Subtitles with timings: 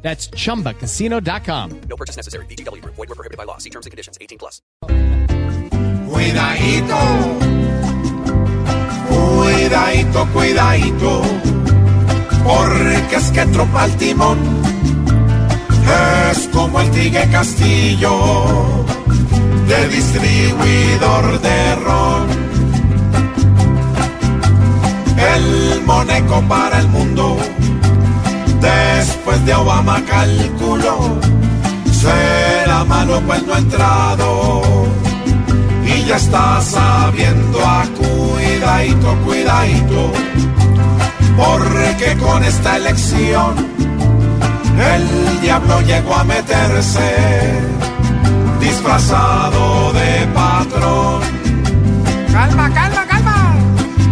[0.00, 1.80] That's chumbacasino.com.
[1.88, 2.46] No purchase necessary.
[2.46, 2.82] BGW.
[2.84, 3.58] Void were prohibited by law.
[3.58, 4.16] See terms and conditions.
[4.20, 4.62] 18 plus.
[6.08, 6.98] Cuidadito,
[9.08, 11.22] cuidadito, cuidadito,
[12.44, 14.38] porque es que tropa el timón,
[16.32, 18.84] es como el Tigre Castillo,
[19.68, 22.28] de distribuidor de ron.
[25.36, 27.36] El moneco para el mundo,
[29.28, 31.20] después de Obama calculó,
[31.92, 34.62] será malo pues no ha entrado
[35.84, 40.12] y ya está sabiendo a cuidadito, cuidadito,
[41.36, 43.54] porque con esta elección
[44.94, 47.60] el diablo llegó a meterse
[48.60, 51.20] disfrazado de patrón.
[52.32, 53.54] Calma, calma, calma.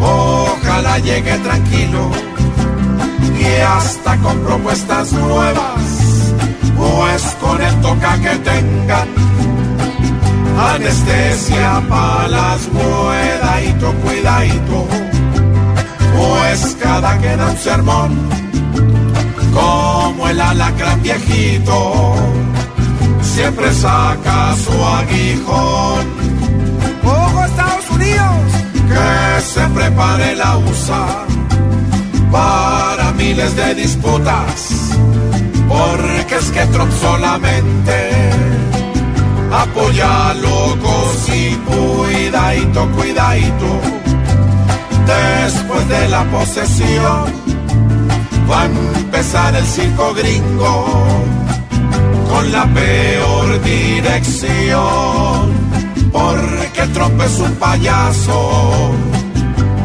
[0.00, 2.31] Ojalá llegue tranquilo
[3.42, 6.34] y hasta con propuestas nuevas,
[6.76, 9.08] pues con el toca que tengan
[10.58, 14.86] anestesia para las cuidadito, cuidadito,
[16.16, 18.28] pues cada que da un sermón,
[19.52, 22.14] como el alacrán viejito,
[23.22, 26.21] siempre saca su aguijón,
[33.34, 34.90] de disputas,
[35.66, 38.10] porque es que Trump solamente
[39.50, 43.80] apoya a locos y cuidadito, cuidadito.
[45.06, 47.32] Después de la posesión
[48.50, 50.86] va a empezar el circo gringo
[52.28, 55.52] con la peor dirección.
[56.12, 58.92] Porque Trump es un payaso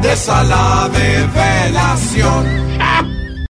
[0.00, 2.62] de sala de velación.